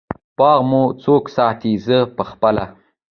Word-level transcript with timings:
باغ 0.37 0.59
مو 0.69 0.83
څوک 1.03 1.23
ساتی؟ 1.35 1.73
زه 1.85 1.97
پخپله 2.17 2.65